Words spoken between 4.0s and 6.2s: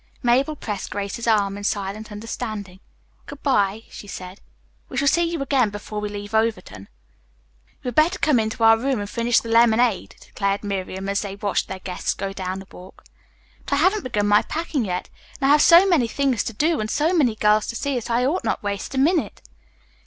said, "we shall see you again before we